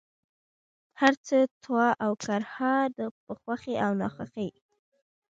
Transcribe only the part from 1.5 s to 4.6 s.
طوعا اوكرها، په خوښۍ او ناخوښۍ،